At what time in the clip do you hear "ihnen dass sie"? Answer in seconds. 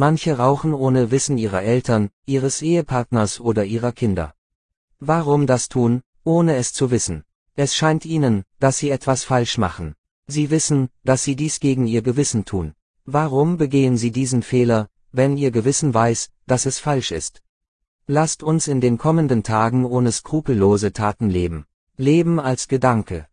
8.06-8.90